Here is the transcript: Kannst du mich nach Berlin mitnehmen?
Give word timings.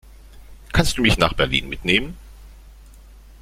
Kannst 0.73 0.97
du 0.97 1.03
mich 1.03 1.19
nach 1.19 1.33
Berlin 1.33 1.69
mitnehmen? 1.69 2.17